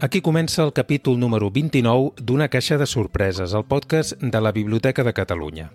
[0.00, 5.02] Aquí comença el capítol número 29 d'Una caixa de sorpreses, el podcast de la Biblioteca
[5.02, 5.72] de Catalunya.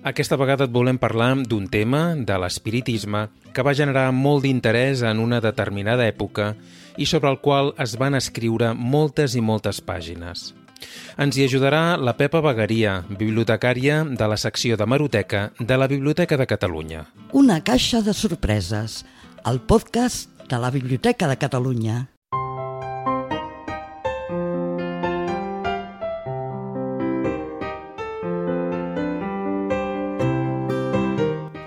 [0.00, 5.20] Aquesta vegada et volem parlar d'un tema, de l'espiritisme, que va generar molt d'interès en
[5.20, 6.54] una determinada època
[6.96, 10.54] i sobre el qual es van escriure moltes i moltes pàgines.
[11.20, 16.40] Ens hi ajudarà la Pepa Bagaria, bibliotecària de la secció de Maroteca de la Biblioteca
[16.40, 17.04] de Catalunya.
[17.36, 19.04] Una caixa de sorpreses,
[19.44, 21.98] el podcast de la Biblioteca de Catalunya.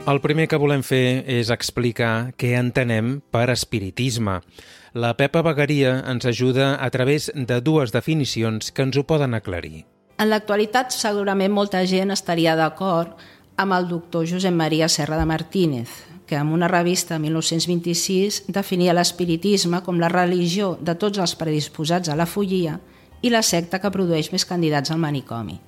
[0.03, 4.41] El primer que volem fer és explicar què entenem per espiritisme.
[4.99, 9.85] La Pepa Bagaria ens ajuda a través de dues definicions que ens ho poden aclarir.
[10.19, 13.15] En l'actualitat, segurament molta gent estaria d'acord
[13.55, 15.93] amb el doctor Josep Maria Serra de Martínez,
[16.27, 22.17] que en una revista 1926 definia l'espiritisme com la religió de tots els predisposats a
[22.19, 22.75] la follia
[23.21, 25.61] i la secta que produeix més candidats al manicomi.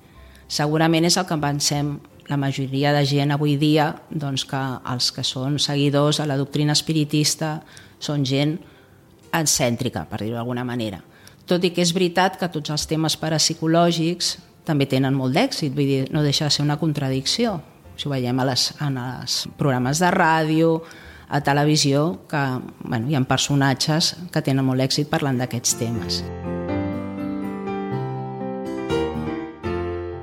[0.46, 1.94] Segurament és el que pensem
[2.28, 4.60] la majoria de gent avui dia doncs, que
[4.92, 7.60] els que són seguidors de la doctrina espiritista
[8.02, 8.56] són gent
[9.36, 11.00] excèntrica, per dir-ho d'alguna manera.
[11.46, 15.86] Tot i que és veritat que tots els temes parapsicològics també tenen molt d'èxit, vull
[15.86, 17.60] dir, no deixa de ser una contradicció.
[17.96, 20.80] Si ho veiem a les, en els programes de ràdio,
[21.28, 22.42] a televisió, que
[22.82, 26.20] bueno, hi ha personatges que tenen molt èxit parlant d'aquests temes.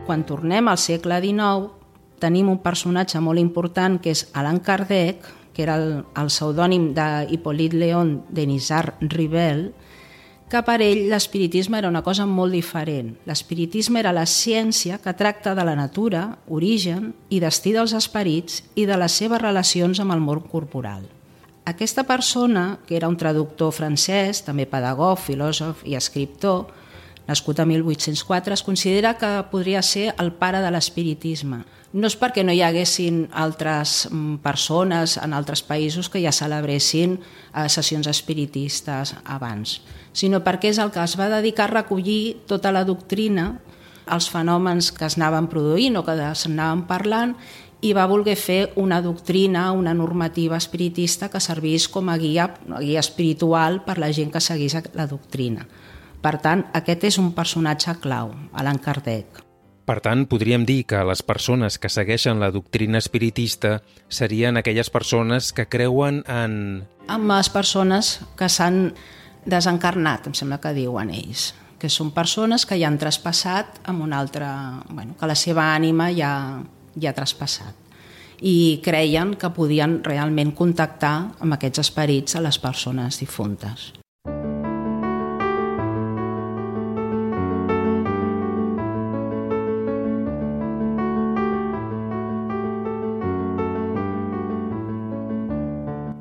[0.04, 1.83] Quan tornem al segle XIX,
[2.24, 7.78] tenim un personatge molt important que és Allan Kardec, que era el, el pseudònim d'Hippolyte
[7.78, 9.68] Léon Denisard Rivel,
[10.54, 13.16] que per ell l'espiritisme era una cosa molt diferent.
[13.26, 18.86] L'espiritisme era la ciència que tracta de la natura, origen i destí dels esperits i
[18.86, 21.08] de les seves relacions amb el món corporal.
[21.66, 26.67] Aquesta persona, que era un traductor francès, també pedagog, filòsof i escriptor,
[27.26, 32.42] nascut a 1804, es considera que podria ser el pare de l'espiritisme, no és perquè
[32.43, 39.14] no hi haguessin altres mm, persones en altres països que ja celebressin eh, sessions espiritistes
[39.23, 39.81] abans,
[40.14, 43.53] sinó perquè és el que es va dedicar a recollir tota la doctrina,
[44.09, 47.37] els fenòmens que es anaven produint o que s'anaven parlant
[47.83, 52.49] i va voler fer una doctrina, una normativa espiritista que servís com a guia,
[52.80, 55.67] guia espiritual per la gent que seguís la doctrina.
[56.23, 59.43] Per tant, aquest és un personatge clau, Allan Kardec.
[59.83, 65.52] Per tant, podríem dir que les persones que segueixen la doctrina espiritista serien aquelles persones
[65.52, 66.86] que creuen en...
[67.11, 68.94] Amb les persones que s'han
[69.44, 74.21] desencarnat, em sembla que diuen ells, que són persones que ja han traspassat amb una
[74.23, 74.54] altra...
[74.88, 76.33] Bueno, que la seva ànima ja,
[76.95, 77.83] ja ha traspassat
[78.44, 83.94] i creien que podien realment contactar amb aquests esperits a les persones difuntes.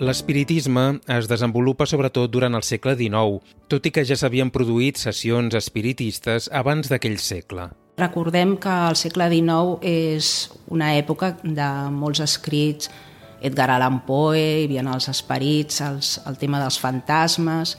[0.03, 3.37] L'espiritisme es desenvolupa sobretot durant el segle XIX,
[3.71, 7.69] tot i que ja s'havien produït sessions espiritistes abans d'aquell segle.
[8.01, 10.31] Recordem que el segle XIX és
[10.75, 12.91] una època de molts escrits,
[13.47, 17.77] Edgar Allan Poe, hi havia els esperits, els, el tema dels fantasmes.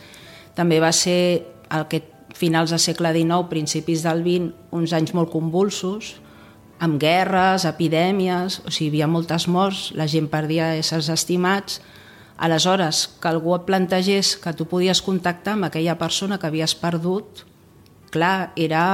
[0.55, 1.43] També va ser
[1.75, 6.13] aquest finals del segle XIX, principis del XX, uns anys molt convulsos,
[6.79, 11.81] amb guerres, epidèmies, o sigui, hi havia moltes morts, la gent perdia éssers estimats,
[12.37, 17.43] Aleshores, que algú et plantegés que tu podies contactar amb aquella persona que havies perdut,
[18.13, 18.85] clar, era,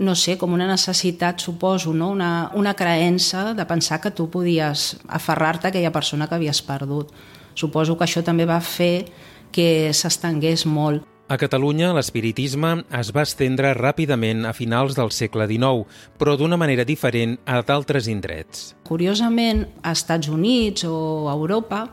[0.00, 2.10] no sé, com una necessitat, suposo, no?
[2.16, 7.12] una, una creença de pensar que tu podies aferrar-te a aquella persona que havies perdut.
[7.54, 9.10] Suposo que això també va fer
[9.52, 11.04] que s'estengués molt.
[11.30, 15.84] A Catalunya, l'espiritisme es va estendre ràpidament a finals del segle XIX,
[16.18, 18.72] però d'una manera diferent a d'altres indrets.
[18.88, 21.84] Curiosament, als Estats Units o a Europa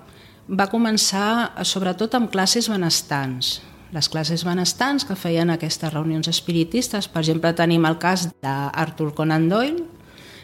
[0.50, 3.60] va començar sobretot amb classes benestants.
[3.94, 9.46] Les classes benestants que feien aquestes reunions espiritistes, per exemple, tenim el cas d'Arthur Conan
[9.54, 9.86] Doyle,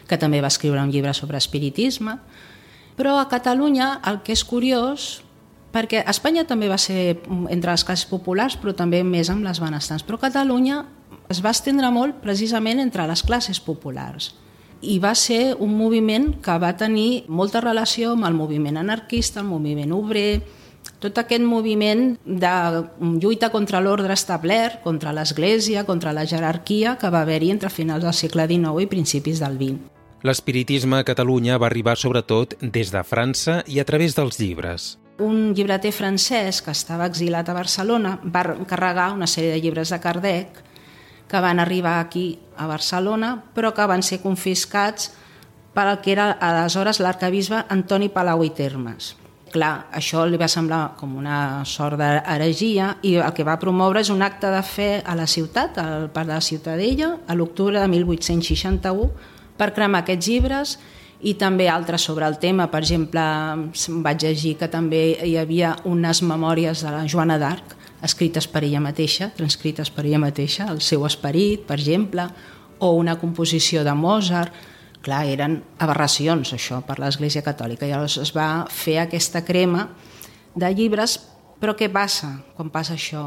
[0.06, 2.20] que també va escriure un llibre sobre espiritisme,
[2.94, 5.23] però a Catalunya el que és curiós
[5.74, 7.18] perquè Espanya també va ser
[7.50, 10.06] entre les classes populars, però també més amb les benestants.
[10.06, 10.84] Però Catalunya
[11.32, 14.34] es va estendre molt precisament entre les classes populars
[14.84, 19.48] i va ser un moviment que va tenir molta relació amb el moviment anarquista, el
[19.48, 20.42] moviment obrer,
[21.00, 22.84] tot aquest moviment de
[23.20, 28.16] lluita contra l'ordre establert, contra l'Església, contra la jerarquia que va haver-hi entre finals del
[28.16, 29.80] segle XIX i principis del XX.
[30.24, 34.94] L'espiritisme a Catalunya va arribar sobretot des de França i a través dels llibres.
[35.22, 40.00] Un llibreter francès que estava exilat a Barcelona va encarregar una sèrie de llibres de
[40.02, 40.56] Kardec
[41.30, 45.12] que van arribar aquí a Barcelona però que van ser confiscats
[45.74, 49.14] per al que era aleshores l'arcabisbe Antoni Palau i Termes.
[49.54, 54.10] Clar, això li va semblar com una sort d'heregia i el que va promoure és
[54.10, 57.86] un acte de fe a la ciutat, al Parc de la Ciutadella, a l'octubre de
[57.86, 59.10] 1861,
[59.54, 60.74] per cremar aquests llibres
[61.24, 62.68] i també altres sobre el tema.
[62.70, 63.22] Per exemple,
[64.04, 67.74] vaig llegir que també hi havia unes memòries de la Joana d'Arc
[68.04, 72.28] escrites per ella mateixa, transcrites per ella mateixa, el seu esperit, per exemple,
[72.78, 74.52] o una composició de Mozart.
[75.04, 77.86] Clar, eren aberracions, això, per l'Església Catòlica.
[77.86, 79.88] I llavors es va fer aquesta crema
[80.56, 81.18] de llibres,
[81.60, 83.24] però què passa quan passa això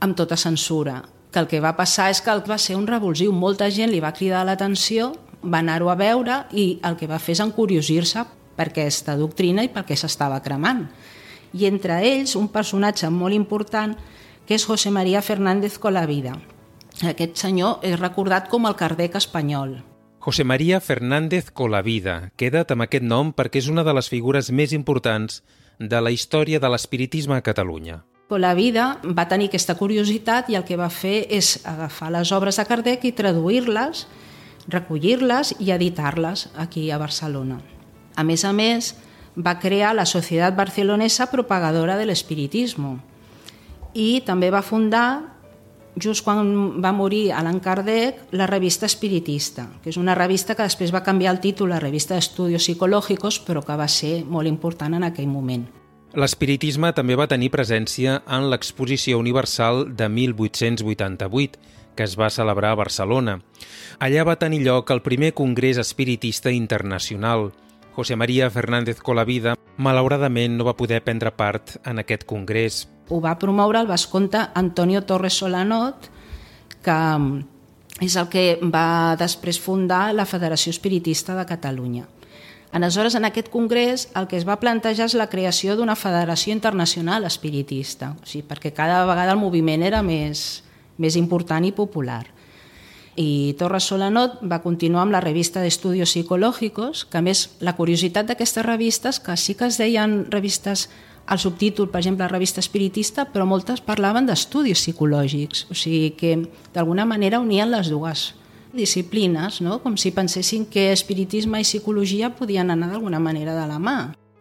[0.00, 1.02] amb tota censura?
[1.30, 3.32] Que el que va passar és que va ser un revulsiu.
[3.32, 7.36] Molta gent li va cridar l'atenció va anar-ho a veure i el que va fer
[7.36, 8.24] és encuriosir-se
[8.56, 10.86] per aquesta doctrina i pel que s'estava cremant.
[11.52, 13.96] I entre ells un personatge molt important
[14.46, 16.36] que és José María Fernández Colavida.
[17.06, 19.78] Aquest senyor és recordat com el Kardec espanyol.
[20.20, 22.30] José María Fernández Colavida.
[22.36, 25.40] Queda't amb aquest nom perquè és una de les figures més importants
[25.78, 28.02] de la història de l'espiritisme a Catalunya.
[28.28, 32.66] Colavida va tenir aquesta curiositat i el que va fer és agafar les obres de
[32.68, 34.04] Kardec i traduir-les
[34.68, 37.60] recollir-les i editar-les aquí a Barcelona.
[38.16, 38.94] A més a més,
[39.36, 42.98] va crear la Societat Barcelonesa Propagadora de l'Espiritismo
[43.94, 45.22] i també va fundar,
[45.96, 50.94] just quan va morir Allan Kardec, la revista Espiritista, que és una revista que després
[50.94, 55.06] va canviar el títol a Revista d'Estudios Psicològicos, però que va ser molt important en
[55.06, 55.66] aquell moment.
[56.10, 61.58] L'espiritisme també va tenir presència en l'Exposició Universal de 1888,
[61.96, 63.40] que es va celebrar a Barcelona.
[63.98, 67.50] Allà va tenir lloc el primer Congrés Espiritista Internacional.
[67.94, 72.86] José María Fernández Colavida malauradament no va poder prendre part en aquest congrés.
[73.08, 76.10] Ho va promoure el vescomte Antonio Torres Solanot,
[76.84, 77.42] que mm,
[78.06, 82.06] és el que va després fundar la Federació Espiritista de Catalunya.
[82.72, 87.26] Aleshores, en aquest congrés, el que es va plantejar és la creació d'una federació internacional
[87.26, 90.62] espiritista, o sigui, perquè cada vegada el moviment era més,
[91.00, 92.26] més important i popular.
[93.18, 98.28] I Torres Solanot va continuar amb la revista d'Estudios Psicològicos, que a més la curiositat
[98.28, 100.88] d'aquestes revistes, que sí que es deien revistes
[101.26, 106.36] al subtítol, per exemple, la revista espiritista, però moltes parlaven d'estudis psicològics, o sigui que
[106.74, 108.30] d'alguna manera unien les dues
[108.72, 109.80] disciplines, no?
[109.82, 113.98] com si pensessin que espiritisme i psicologia podien anar d'alguna manera de la mà.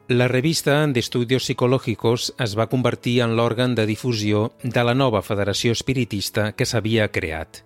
[0.09, 5.75] La revista d'Estudios Psicològicos es va convertir en l'òrgan de difusió de la nova Federació
[5.77, 7.59] Espiritista que s'havia creat.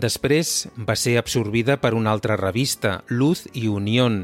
[0.00, 4.22] Després va ser absorbida per una altra revista, Luz i Unión,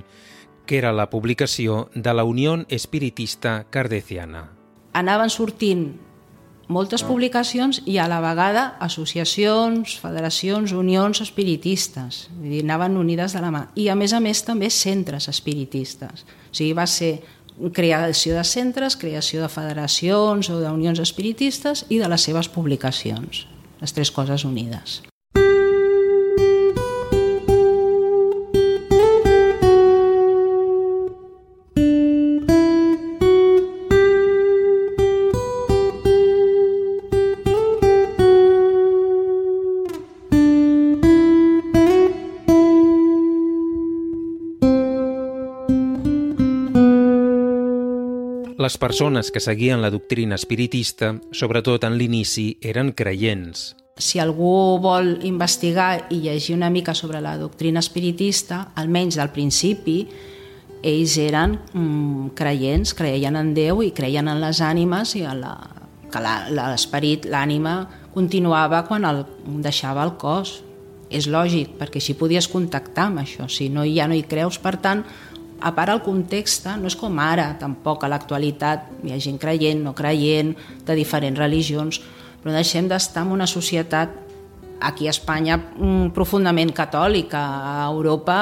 [0.65, 4.47] que era la publicació de la Unió Espiritista Cardeciana.
[4.97, 5.91] Anaven sortint
[6.69, 12.29] moltes publicacions i a la vegada associacions, federacions, unions espiritistes.
[12.41, 13.63] Dir, anaven unides de la mà.
[13.77, 16.25] I a més a més també centres espiritistes.
[16.25, 17.19] O sigui, va ser
[17.75, 23.47] creació de centres, creació de federacions o d'unions espiritistes i de les seves publicacions,
[23.81, 25.03] les tres coses unides.
[48.59, 53.77] Les persones que seguien la doctrina espiritista, sobretot en l'inici, eren creients.
[53.95, 60.01] Si algú vol investigar i llegir una mica sobre la doctrina espiritista, almenys del principi,
[60.83, 65.55] ells eren mm, creients, creien en Déu i creien en les ànimes i en la,
[66.11, 67.79] que l'esperit, l'ànima,
[68.11, 69.23] continuava quan el,
[69.63, 70.65] deixava el cos.
[71.09, 73.47] És lògic, perquè així podies contactar amb això.
[73.49, 75.07] Si no, ja no hi creus, per tant,
[75.61, 79.83] a part el context no és com ara, tampoc a l'actualitat hi ha gent creient,
[79.83, 80.55] no creient,
[80.87, 82.01] de diferents religions,
[82.43, 84.15] però deixem d'estar en una societat
[84.81, 87.43] aquí a Espanya mm, profundament catòlica,
[87.83, 88.39] a Europa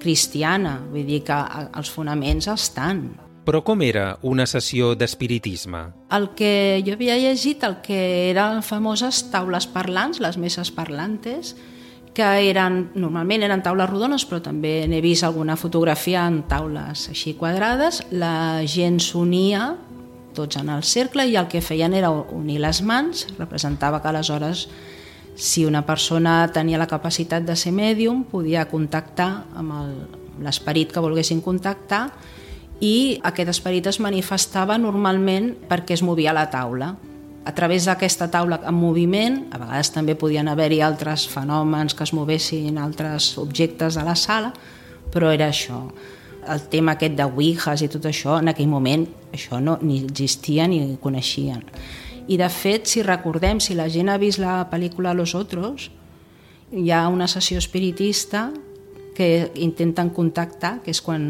[0.00, 1.36] cristiana, vull dir que
[1.76, 3.06] els fonaments estan.
[3.46, 5.84] Però com era una sessió d'espiritisme?
[6.16, 11.54] El que jo havia llegit, el que eren famoses taules parlants, les meses parlantes,
[12.16, 17.34] que eren, normalment eren taules rodones, però també n'he vist alguna fotografia en taules així
[17.36, 18.00] quadrades.
[18.10, 19.74] La gent s'unia
[20.36, 24.66] tots en el cercle i el que feien era unir les mans, representava que aleshores
[25.36, 31.42] si una persona tenia la capacitat de ser mèdium podia contactar amb l'esperit que volguessin
[31.44, 32.06] contactar
[32.80, 36.94] i aquest esperit es manifestava normalment perquè es movia la taula.
[37.46, 42.12] A través d'aquesta taula en moviment, a vegades també podien haver-hi altres fenòmens que es
[42.16, 44.50] movessin altres objectes de la sala,
[45.14, 45.84] però era això.
[46.50, 50.66] El tema aquest de Ouijas i tot això, en aquell moment, això no ni existia
[50.66, 51.62] ni coneixien.
[52.26, 55.92] I de fet, si recordem, si la gent ha vist la pel·lícula Los Otros,
[56.74, 58.48] hi ha una sessió espiritista
[59.16, 61.22] que intenten contactar, que és quan,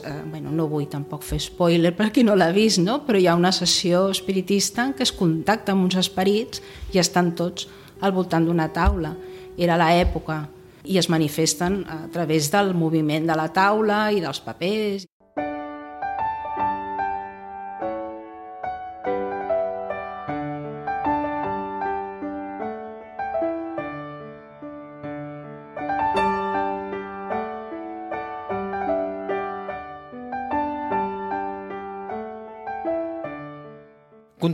[0.00, 3.02] eh, bueno, no vull tampoc fer spoiler per qui no l'ha vist, no?
[3.04, 6.62] però hi ha una sessió espiritista en què es contacta amb uns esperits
[6.94, 7.68] i estan tots
[8.00, 9.12] al voltant d'una taula.
[9.58, 10.40] Era l'època
[10.84, 15.04] i es manifesten a través del moviment de la taula i dels papers.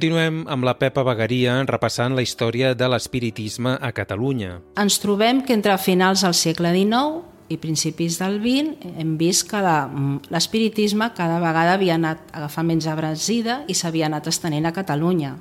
[0.00, 4.54] Continuem amb la Pepa Bagaria repassant la història de l'espiritisme a Catalunya.
[4.80, 9.60] Ens trobem que entre finals del segle XIX i principis del XX hem vist que
[10.32, 15.34] l'espiritisme cada vegada havia anat agafant menys abrasida i s'havia anat estenent a Catalunya.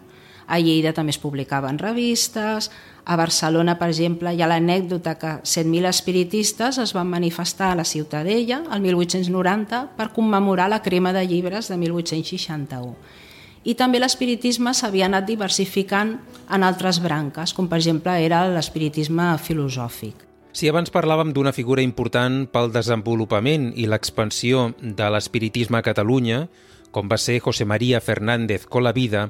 [0.51, 2.67] A Lleida també es publicaven revistes,
[3.05, 7.87] a Barcelona, per exemple, hi ha l'anècdota que 100.000 espiritistes es van manifestar a la
[7.87, 13.28] Ciutadella el 1890 per commemorar la crema de llibres de 1861
[13.63, 16.15] i també l'espiritisme s'havia anat diversificant
[16.49, 20.25] en altres branques, com per exemple era l'espiritisme filosòfic.
[20.51, 26.47] Si abans parlàvem d'una figura important pel desenvolupament i l'expansió de l'espiritisme a Catalunya,
[26.91, 29.29] com va ser José María Fernández Colavida,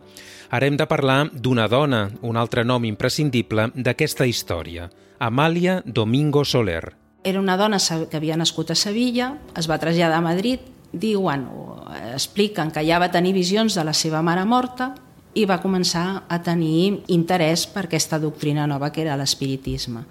[0.50, 4.88] ara hem de parlar d'una dona, un altre nom imprescindible d'aquesta història,
[5.20, 6.96] Amàlia Domingo Soler.
[7.24, 7.78] Era una dona
[8.10, 13.00] que havia nascut a Sevilla, es va traslladar a Madrid diuen o expliquen que ja
[13.00, 14.94] va tenir visions de la seva mare morta
[15.38, 20.04] i va començar a tenir interès per aquesta doctrina nova que era l'espiritisme.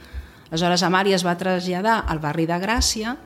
[0.49, 3.16] Aleshores, Amària es va traslladar al barri de Gràcia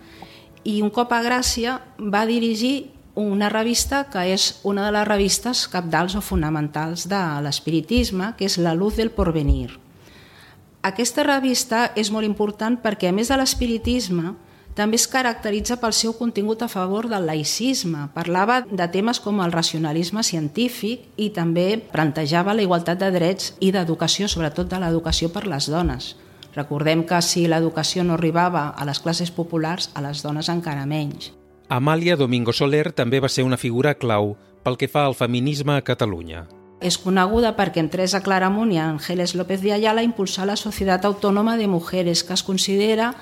[0.65, 5.67] i un cop a Gràcia va dirigir una revista que és una de les revistes
[5.69, 9.77] capdals o fonamentals de l'espiritisme, que és La Luz del Porvenir.
[10.83, 14.33] Aquesta revista és molt important perquè, a més de l'espiritisme,
[14.75, 18.07] també es caracteritza pel seu contingut a favor del laïcisme.
[18.15, 23.73] Parlava de temes com el racionalisme científic i també plantejava la igualtat de drets i
[23.73, 26.15] d'educació, sobretot de l'educació per les dones.
[26.57, 31.33] Recordem que si l'educació no arribava a les classes populars, a les dones encara menys.
[31.69, 35.85] Amàlia Domingo Soler també va ser una figura clau pel que fa al feminisme a
[35.85, 36.47] Catalunya.
[36.83, 41.57] És coneguda perquè en Teresa Claramunt i Ángeles López de Ayala impulsar la Societat Autònoma
[41.57, 43.13] de Mujeres, que es considera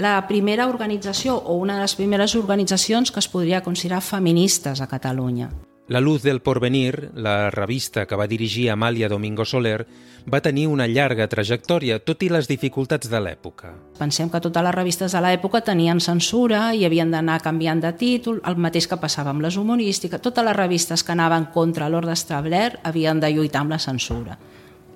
[0.00, 4.86] la primera organització o una de les primeres organitzacions que es podria considerar feministes a
[4.88, 5.50] Catalunya.
[5.88, 9.84] La Luz del Porvenir, la revista que va dirigir Amàlia Domingo Soler,
[10.32, 13.74] va tenir una llarga trajectòria, tot i les dificultats de l'època.
[13.98, 18.40] Pensem que totes les revistes de l'època tenien censura i havien d'anar canviant de títol,
[18.46, 20.22] el mateix que passava amb les humorístiques.
[20.22, 24.38] Totes les revistes que anaven contra l'ordre establert havien de lluitar amb la censura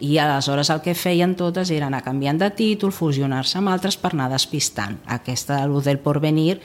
[0.04, 4.12] i aleshores el que feien totes era anar canviant de títol, fusionar-se amb altres per
[4.12, 4.98] anar despistant.
[5.06, 6.58] Aquesta de Luz del Porvenir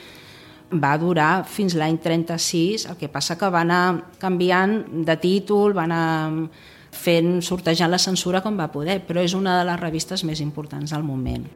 [0.70, 5.86] va durar fins l'any 36, el que passa que va anar canviant de títol, va
[5.88, 6.50] anar
[6.90, 10.92] fent, sortejant la censura com va poder, però és una de les revistes més importants
[10.92, 11.48] del moment.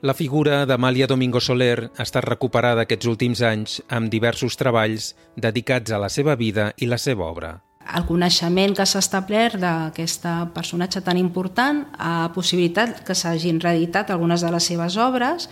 [0.00, 5.90] La figura d'Amàlia Domingo Soler ha estat recuperada aquests últims anys amb diversos treballs dedicats
[5.90, 7.56] a la seva vida i la seva obra
[7.96, 14.44] el coneixement que s'ha establert d'aquest personatge tan important ha possibilitat que s'hagin reeditat algunes
[14.44, 15.48] de les seves obres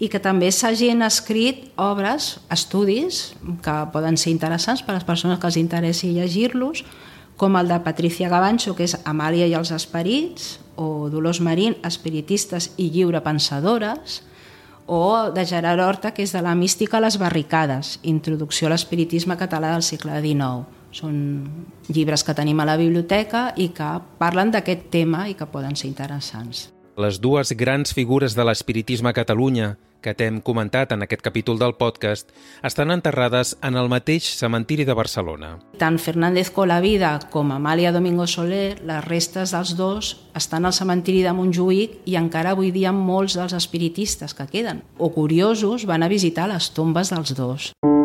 [0.00, 5.38] i que també s'hagin escrit obres, estudis, que poden ser interessants per a les persones
[5.38, 6.84] que els interessi llegir-los,
[7.36, 12.72] com el de Patricia Gavancho, que és Amàlia i els esperits, o Dolors Marín, espiritistes
[12.76, 14.22] i lliurepensadores,
[14.86, 19.38] o de Gerard Horta, que és de la mística a les barricades, introducció a l'espiritisme
[19.38, 20.83] català del segle XIX.
[20.94, 21.16] Són
[21.90, 25.90] llibres que tenim a la biblioteca i que parlen d'aquest tema i que poden ser
[25.90, 26.68] interessants.
[26.94, 29.74] Les dues grans figures de l'espiritisme a Catalunya,
[30.04, 32.28] que t'hem comentat en aquest capítol del podcast,
[32.62, 35.54] estan enterrades en el mateix cementiri de Barcelona.
[35.80, 41.34] Tant Fernández Colavida com Amàlia Domingo Soler, les restes dels dos estan al cementiri de
[41.34, 46.46] Montjuïc i encara avui dia molts dels espiritistes que queden o curiosos van a visitar
[46.52, 47.72] les tombes dels dos.
[47.72, 48.03] Música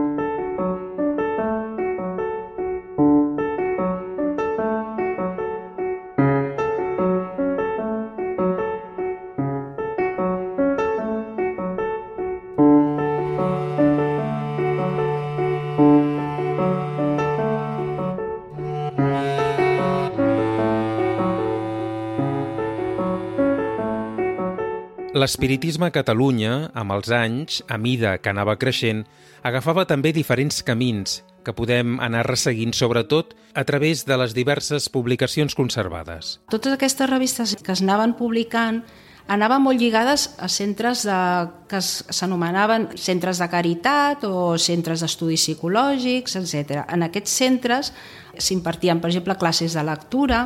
[25.19, 29.01] L'espiritisme a Catalunya, amb els anys, a mida que anava creixent,
[29.43, 35.57] agafava també diferents camins que podem anar resseguint, sobretot a través de les diverses publicacions
[35.59, 36.37] conservades.
[36.53, 38.79] Totes aquestes revistes que es anaven publicant
[39.27, 41.19] anaven molt lligades a centres de,
[41.67, 46.85] que s'anomenaven centres de caritat o centres d'estudis psicològics, etc.
[46.87, 47.91] En aquests centres
[48.39, 50.45] s'impartien, per exemple, classes de lectura,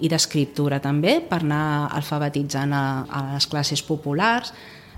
[0.00, 4.52] i d'escriptura també, per anar alfabetitzant a, a les classes populars.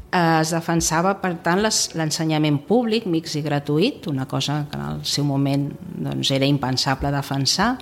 [0.08, 5.26] Es defensava, per tant, l'ensenyament públic, mix i gratuït, una cosa que en el seu
[5.28, 5.68] moment
[6.00, 7.74] doncs, era impensable defensar,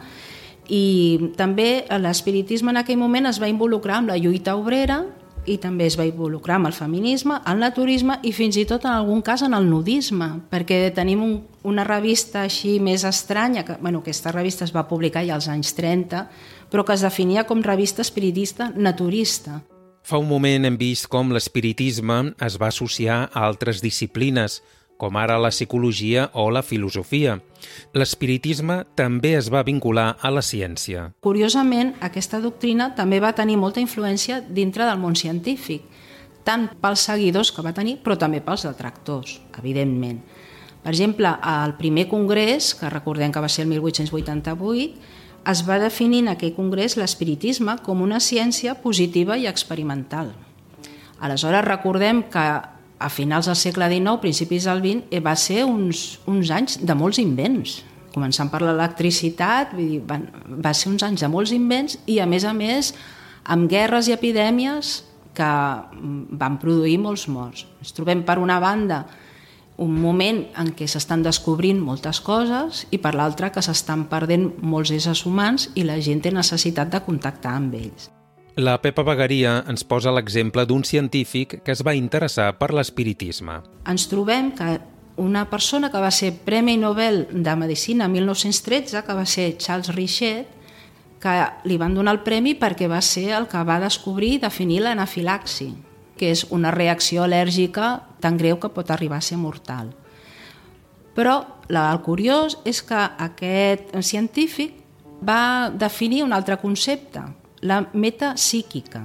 [0.67, 5.05] i també l'espiritisme en aquell moment es va involucrar amb la lluita obrera
[5.47, 8.93] i també es va involucrar amb el feminisme, el naturisme i fins i tot en
[8.93, 11.37] algun cas en el nudisme, perquè tenim un,
[11.67, 15.75] una revista així més estranya, que bueno, aquesta revista es va publicar ja als anys
[15.79, 16.27] 30,
[16.71, 19.63] però que es definia com revista espiritista naturista.
[20.07, 24.61] Fa un moment hem vist com l'espiritisme es va associar a altres disciplines,
[24.97, 27.39] com ara la psicologia o la filosofia.
[27.97, 31.11] L'espiritisme també es va vincular a la ciència.
[31.25, 35.85] Curiosament, aquesta doctrina també va tenir molta influència dintre del món científic,
[36.47, 40.23] tant pels seguidors que va tenir, però també pels detractors, evidentment.
[40.87, 45.15] Per exemple, al primer congrés, que recordem que va ser el 1888,
[45.51, 50.33] es va definir en aquell congrés l'espiritisme com una ciència positiva i experimental.
[51.19, 52.47] Aleshores, recordem que
[52.99, 56.97] a finals del segle XIX, principis del XX, eh, va ser uns, uns anys de
[56.97, 57.83] molts invents,
[58.15, 62.95] començant per l'electricitat, va ser uns anys de molts invents i, a més a més,
[63.45, 65.03] amb guerres i epidèmies
[65.37, 67.67] que mm, van produir molts morts.
[67.85, 69.05] Ens trobem, per una banda,
[69.77, 74.95] un moment en què s'estan descobrint moltes coses i per l'altra que s'estan perdent molts
[74.97, 78.16] éssers humans i la gent té necessitat de contactar amb ells.
[78.57, 83.59] La Pepa Bagaria ens posa l'exemple d'un científic que es va interessar per l'espiritisme.
[83.85, 84.79] Ens trobem que
[85.21, 90.49] una persona que va ser Premi Nobel de Medicina 1913, que va ser Charles Richet,
[91.21, 91.37] que
[91.69, 95.75] li van donar el premi perquè va ser el que va descobrir i definir l'anafilaxi,
[96.17, 97.93] que és una reacció al·lèrgica
[98.25, 99.93] tan greu que pot arribar a ser mortal.
[101.13, 104.81] Però el curiós és que aquest científic
[105.21, 107.21] va definir un altre concepte,
[107.67, 109.03] la metapsíquica,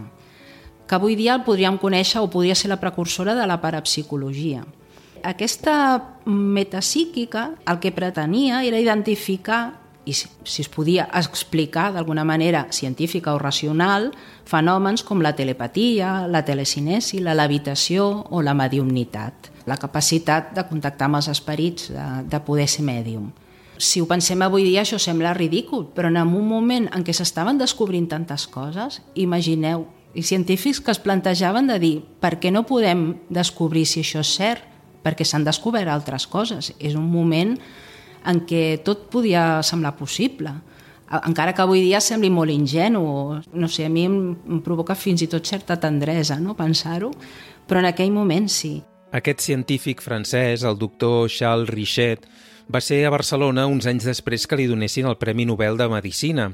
[0.87, 4.65] que avui dia el podríem conèixer o podria ser la precursora de la parapsicologia.
[5.23, 5.75] Aquesta
[6.25, 13.39] metapsíquica el que pretenia era identificar i si, es podia explicar d'alguna manera científica o
[13.39, 14.09] racional
[14.49, 21.07] fenòmens com la telepatia, la telecinesi, la levitació o la mediumnitat, la capacitat de contactar
[21.07, 23.29] amb els esperits, de, de poder ser mèdium.
[23.81, 27.57] Si ho pensem avui dia això sembla ridícul, però en un moment en què s'estaven
[27.57, 33.15] descobrint tantes coses, imagineu, i científics que es plantejaven de dir per què no podem
[33.29, 34.67] descobrir si això és cert?
[35.01, 36.75] Perquè s'han descobert altres coses.
[36.77, 37.55] És un moment
[38.29, 40.53] en què tot podia semblar possible
[41.11, 43.01] encara que avui dia sembli molt ingenu,
[43.51, 47.11] no sé, a mi em, provoca fins i tot certa tendresa no, pensar-ho,
[47.67, 48.77] però en aquell moment sí.
[49.11, 52.29] Aquest científic francès, el doctor Charles Richet,
[52.71, 56.51] va ser a Barcelona uns anys després que li donessin el Premi Nobel de Medicina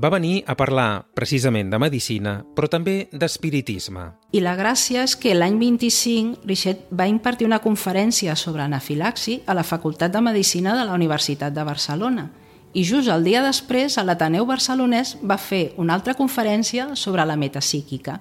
[0.00, 4.06] va venir a parlar precisament de medicina, però també d'espiritisme.
[4.32, 9.54] I la gràcia és que l'any 25 Richet va impartir una conferència sobre anafilaxi a
[9.54, 12.30] la Facultat de Medicina de la Universitat de Barcelona.
[12.72, 17.36] I just el dia després, a l'Ateneu Barcelonès va fer una altra conferència sobre la
[17.36, 18.20] metapsíquica,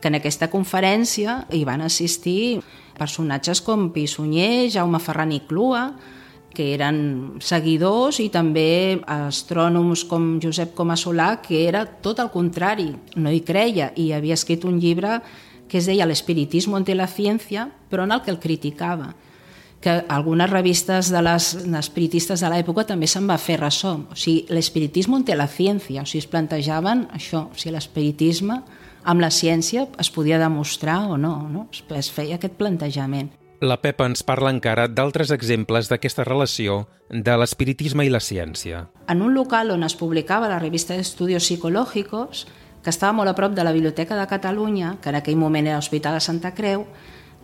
[0.00, 2.62] que en aquesta conferència hi van assistir
[2.96, 5.90] personatges com Pi Sunyer, Jaume Ferran i Clua,
[6.54, 13.30] que eren seguidors i també astrònoms com Josep Comassolà, que era tot el contrari, no
[13.30, 15.20] hi creia i havia escrit un llibre
[15.70, 19.14] que es deia L'espiritismo ante la ciència, però en el que el criticava
[19.80, 23.94] que algunes revistes de les espiritistes de l'època també se'n va fer ressò.
[24.12, 28.60] O sigui, l'espiritisme ante la ciència, o sigui, es plantejaven això, o sigui, l'espiritisme
[29.08, 31.68] amb la ciència es podia demostrar o no, no?
[31.72, 33.32] es feia aquest plantejament.
[33.60, 38.86] La Pepa ens parla encara d'altres exemples d'aquesta relació de l'espiritisme i la ciència.
[39.12, 42.46] En un local on es publicava la revista d'Estudios Psicològicos,
[42.80, 45.76] que estava molt a prop de la Biblioteca de Catalunya, que en aquell moment era
[45.76, 46.86] l'Hospital de Santa Creu,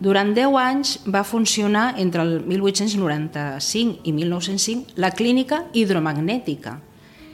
[0.01, 6.79] durant 10 anys va funcionar entre el 1895 i 1905 la clínica hidromagnètica,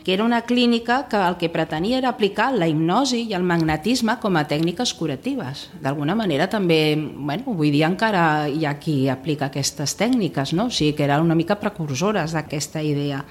[0.03, 4.17] que era una clínica que el que pretenia era aplicar la hipnosi i el magnetisme
[4.19, 5.69] com a tècniques curatives.
[5.81, 10.67] D'alguna manera també, bueno, avui dia encara hi ha qui aplica aquestes tècniques, no?
[10.67, 13.23] o sigui que eren una mica precursores d'aquesta idea.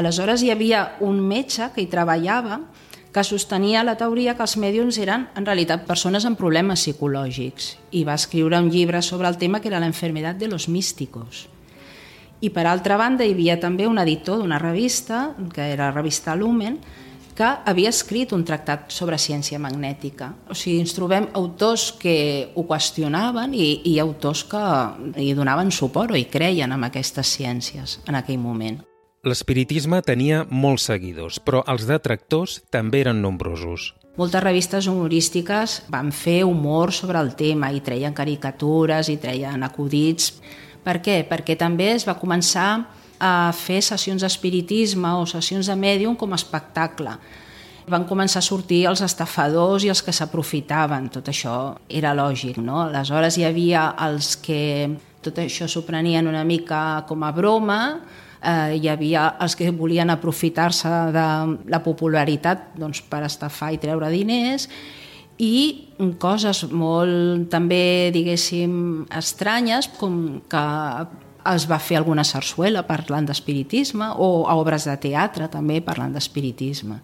[0.00, 2.62] Aleshores hi havia un metge que hi treballava
[3.12, 8.04] que sostenia la teoria que els mèdiums eren en realitat persones amb problemes psicològics i
[8.08, 11.48] va escriure un llibre sobre el tema que era la enfermedad de los místicos.
[12.40, 16.36] I per altra banda hi havia també un editor d'una revista, que era la revista
[16.38, 16.78] Lumen,
[17.38, 20.32] que havia escrit un tractat sobre ciència magnètica.
[20.50, 24.62] O sigui, ens trobem autors que ho qüestionaven i, i autors que
[25.22, 28.80] hi donaven suport o hi creien en aquestes ciències en aquell moment.
[29.26, 33.92] L'espiritisme tenia molts seguidors, però els detractors també eren nombrosos.
[34.18, 40.32] Moltes revistes humorístiques van fer humor sobre el tema i treien caricatures i treien acudits.
[40.88, 41.20] Per què?
[41.28, 42.70] Perquè també es va començar
[43.20, 47.12] a fer sessions d'espiritisme o sessions de mèdium com a espectacle.
[47.88, 51.10] Van començar a sortir els estafadors i els que s'aprofitaven.
[51.12, 51.56] Tot això
[51.88, 52.86] era lògic, no?
[52.86, 54.62] Aleshores hi havia els que
[55.24, 57.80] tot això s'ho prenien una mica com a broma,
[58.40, 61.26] eh, hi havia els que volien aprofitar-se de
[61.68, 64.68] la popularitat doncs, per estafar i treure diners
[65.38, 65.88] i
[66.20, 70.64] coses molt també, diguéssim, estranyes, com que
[71.48, 77.00] es va fer alguna sarsuela parlant d'espiritisme o obres de teatre també parlant d'espiritisme.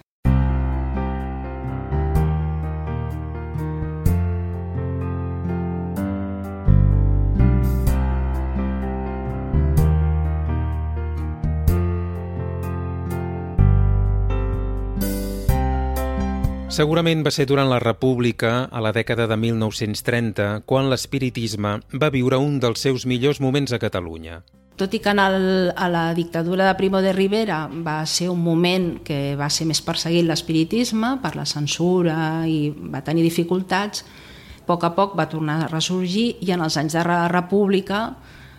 [16.74, 22.40] Segurament va ser durant la República, a la dècada de 1930, quan l'espiritisme va viure
[22.42, 24.40] un dels seus millors moments a Catalunya.
[24.74, 28.42] Tot i que en el, a la dictadura de Primo de Rivera va ser un
[28.42, 32.16] moment que va ser més perseguit l'espiritisme per la censura
[32.50, 36.74] i va tenir dificultats, a poc a poc va tornar a ressorgir i en els
[36.80, 38.08] anys de la República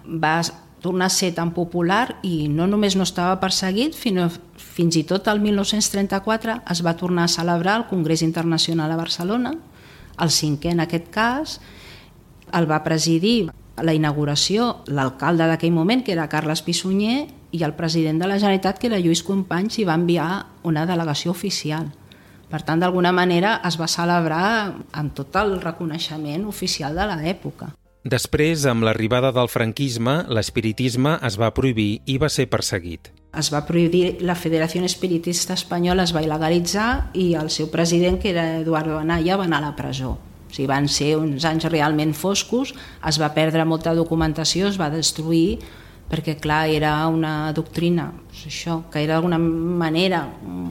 [0.07, 0.37] va
[0.85, 5.25] tornar a ser tan popular i no només no estava perseguit, fins, fins i tot
[5.31, 9.55] el 1934 es va tornar a celebrar el Congrés Internacional a Barcelona,
[10.21, 11.59] el cinquè en aquest cas,
[12.53, 13.49] el va presidir
[13.83, 18.79] la inauguració l'alcalde d'aquell moment, que era Carles Pissunyer, i el president de la Generalitat,
[18.79, 20.27] que era Lluís Companys, i va enviar
[20.67, 21.89] una delegació oficial.
[22.51, 24.45] Per tant, d'alguna manera es va celebrar
[24.93, 27.73] amb tot el reconeixement oficial de l'època.
[28.05, 33.09] Després, amb l'arribada del franquisme, l'espiritisme es va prohibir i va ser perseguit.
[33.33, 38.29] Es va prohibir, la Federació Espiritista Espanyola es va il·legalitzar i el seu president, que
[38.29, 40.13] era Eduardo Anaya, va anar a la presó.
[40.21, 44.93] O sigui, van ser uns anys realment foscos, es va perdre molta documentació, es va
[44.93, 45.57] destruir,
[46.05, 50.27] perquè clar, era una doctrina doncs això, que era d'alguna manera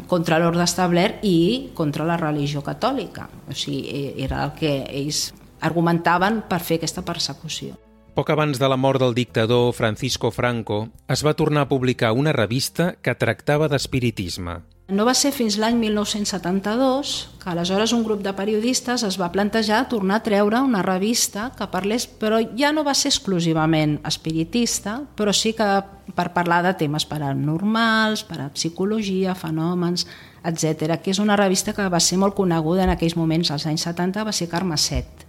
[0.07, 3.27] contra l'ordre establert i contra la religió catòlica.
[3.51, 5.33] O sigui, era el que ells
[5.65, 7.75] argumentaven per fer aquesta persecució.
[8.15, 12.33] Poc abans de la mort del dictador Francisco Franco, es va tornar a publicar una
[12.37, 14.61] revista que tractava d'espiritisme.
[14.85, 19.89] No va ser fins l'any 1972 que aleshores un grup de periodistes es va plantejar
[19.89, 25.33] tornar a treure una revista que parlés, però ja no va ser exclusivament espiritista, però
[25.33, 25.67] sí que
[26.15, 30.07] per parlar de temes paranormals, per a psicologia, fenòmens,
[30.45, 31.01] etc.
[31.01, 34.23] que és una revista que va ser molt coneguda en aquells moments, als anys 70,
[34.23, 35.24] va ser Carme Set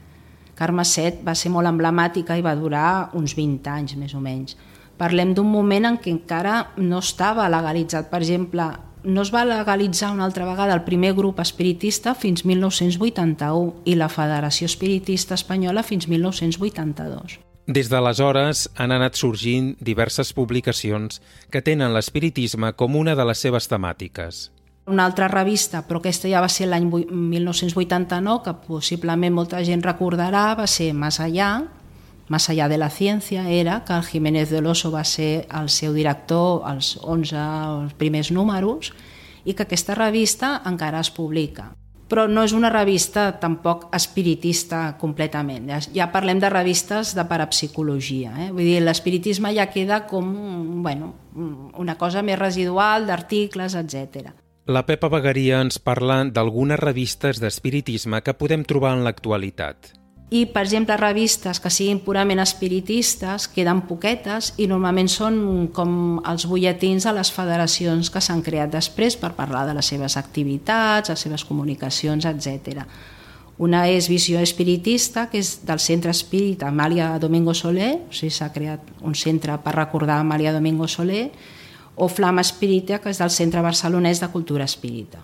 [0.55, 4.55] Carme Set va ser molt emblemàtica i va durar uns 20 anys, més o menys.
[4.97, 8.07] Parlem d'un moment en què encara no estava legalitzat.
[8.09, 8.69] Per exemple,
[9.03, 14.09] no es va legalitzar una altra vegada el primer grup espiritista fins 1981 i la
[14.09, 17.39] Federació Espiritista Espanyola fins 1982.
[17.65, 23.67] Des d'aleshores han anat sorgint diverses publicacions que tenen l'espiritisme com una de les seves
[23.67, 24.54] temàtiques.
[24.85, 30.51] Una altra revista, però aquesta ja va ser l'any 1989, que possiblement molta gent recordarà,
[30.59, 31.63] va ser Más allá,
[32.27, 35.93] Más allá de la ciència, era que el Jiménez de l'Oso va ser el seu
[35.93, 38.93] director als 11 els primers números
[39.45, 41.69] i que aquesta revista encara es publica.
[42.09, 45.69] Però no és una revista tampoc espiritista completament.
[45.69, 48.33] Ja, ja parlem de revistes de parapsicologia.
[48.45, 48.49] Eh?
[48.49, 50.33] Vull dir, l'espiritisme ja queda com
[50.81, 51.13] bueno,
[51.77, 54.33] una cosa més residual, d'articles, etc.
[54.65, 59.91] La Pepa Bagaria ens parla d'algunes revistes d'espiritisme que podem trobar en l'actualitat.
[60.33, 65.35] I, per exemple, revistes que siguin purament espiritistes queden poquetes i normalment són
[65.69, 65.91] com
[66.25, 71.11] els butlletins de les federacions que s'han creat després per parlar de les seves activitats,
[71.13, 72.81] les seves comunicacions, etc.
[73.61, 78.49] Una és Visió Espiritista, que és del Centre Espírita Amàlia Domingo Soler, o sigui, s'ha
[78.49, 81.29] creat un centre per recordar Amàlia Domingo Soler,
[81.95, 85.23] o Flama Espírita, que és del Centre Barcelonès de Cultura Espírita.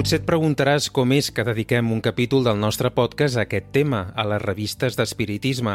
[0.00, 4.06] Potser et preguntaràs com és que dediquem un capítol del nostre podcast a aquest tema,
[4.16, 5.74] a les revistes d'espiritisme.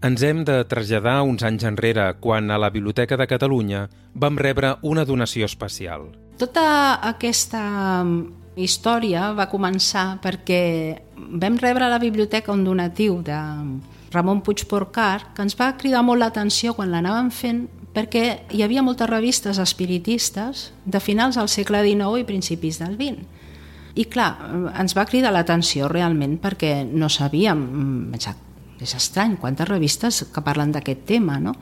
[0.00, 3.82] Ens hem de traslladar uns anys enrere, quan a la Biblioteca de Catalunya
[4.14, 6.08] vam rebre una donació especial.
[6.40, 6.64] Tota
[7.04, 7.60] aquesta
[8.56, 10.62] història va començar perquè
[11.16, 13.38] vam rebre a la biblioteca un donatiu de
[14.14, 17.64] Ramon Puig Porcar que ens va cridar molt l'atenció quan l'anàvem fent
[17.94, 23.22] perquè hi havia moltes revistes espiritistes de finals del segle XIX i principis del XX.
[23.94, 24.32] I clar,
[24.74, 28.14] ens va cridar l'atenció realment perquè no sabíem, mm,
[28.82, 31.54] és estrany, quantes revistes que parlen d'aquest tema, no?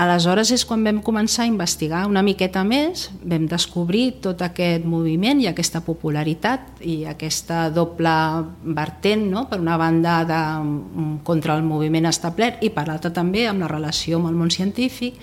[0.00, 5.42] Aleshores és quan vam començar a investigar una miqueta més, vam descobrir tot aquest moviment
[5.42, 8.14] i aquesta popularitat i aquesta doble
[8.62, 9.44] vertent, no?
[9.50, 13.68] per una banda de, mm, contra el moviment establert i per l'altra també amb la
[13.68, 15.20] relació amb el món científic,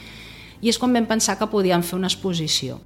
[0.62, 2.80] i és quan vam pensar que podíem fer una exposició.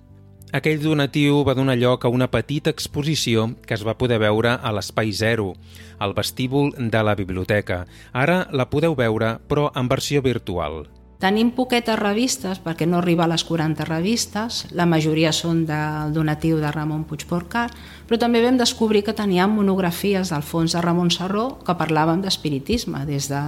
[0.54, 4.72] Aquell donatiu va donar lloc a una petita exposició que es va poder veure a
[4.72, 5.56] l'Espai Zero,
[5.98, 7.88] al vestíbul de la biblioteca.
[8.14, 10.86] Ara la podeu veure, però en versió virtual.
[11.24, 16.58] Tenim poquetes revistes, perquè no arriba a les 40 revistes, la majoria són del donatiu
[16.60, 17.70] de Ramon Puigporcar,
[18.10, 23.06] però també vam descobrir que teníem monografies del fons de Ramon Sarró que parlaven d'espiritisme,
[23.08, 23.40] des de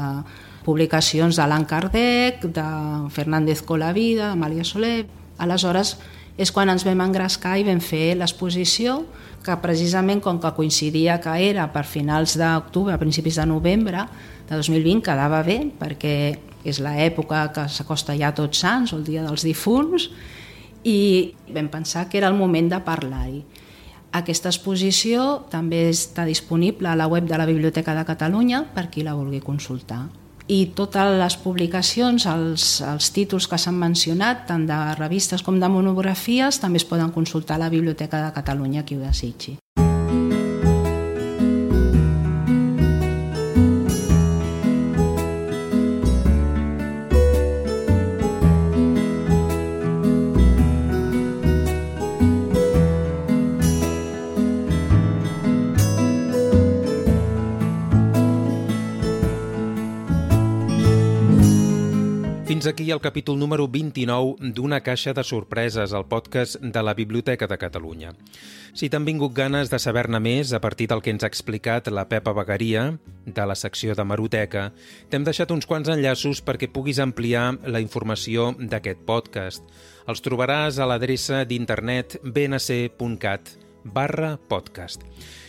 [0.63, 2.65] publicacions d'Alan Kardec, de
[3.11, 4.97] Fernández Colavida, d'Amàlia Soler...
[5.35, 5.97] Aleshores,
[6.39, 9.01] és quan ens vam engrescar i vam fer l'exposició,
[9.43, 14.07] que precisament com que coincidia que era per finals d'octubre, principis de novembre
[14.47, 16.15] de 2020, quedava bé, perquè
[16.65, 20.09] és l'època que s'acosta ja a tots sants, el dia dels difunts,
[20.85, 23.43] i vam pensar que era el moment de parlar-hi.
[24.15, 29.03] Aquesta exposició també està disponible a la web de la Biblioteca de Catalunya per qui
[29.03, 30.05] la vulgui consultar.
[30.47, 35.69] I totes les publicacions, els, els títols que s'han mencionat, tant de revistes com de
[35.73, 39.57] monografies, també es poden consultar a la Biblioteca de Catalunya qui ho desitgi.
[62.45, 67.47] Fins aquí el capítol número 29 d'Una caixa de sorpreses, el podcast de la Biblioteca
[67.49, 68.11] de Catalunya.
[68.77, 72.03] Si t'han vingut ganes de saber-ne més a partir del que ens ha explicat la
[72.05, 72.83] Pepa Bagaria,
[73.25, 74.67] de la secció de Maroteca,
[75.09, 79.65] t'hem deixat uns quants enllaços perquè puguis ampliar la informació d'aquest podcast.
[80.05, 83.55] Els trobaràs a l'adreça d'internet bnc.cat
[83.85, 85.01] barra podcast.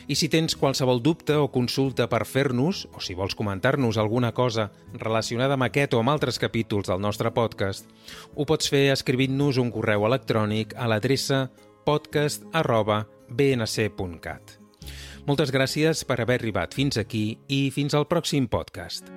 [0.06, 4.68] I si tens qualsevol dubte o consulta per fer-nos, o si vols comentar-nos alguna cosa
[4.94, 7.90] relacionada amb aquest o amb altres capítols del nostre podcast,
[8.34, 11.48] ho pots fer escrivint-nos un correu electrònic a l'adreça
[11.86, 14.60] podcast arroba bnc.cat.
[15.26, 19.10] Moltes gràcies per haver arribat fins aquí i fins al pròxim podcast.